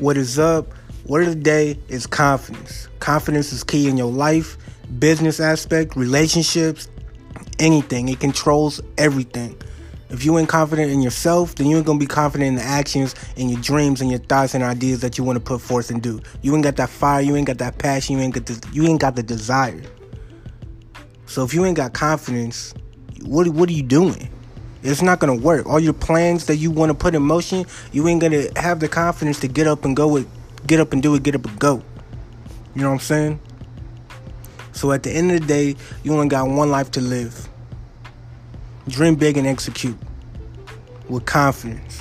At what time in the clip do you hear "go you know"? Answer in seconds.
31.58-32.88